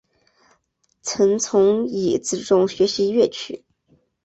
[1.03, 3.63] 曾从尹自重学习粤曲。